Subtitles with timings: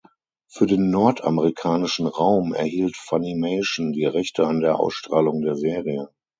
[0.49, 6.09] Für den nordamerikanischen Raum erhielt Funimation die Rechte an der Ausstrahlung der Serie.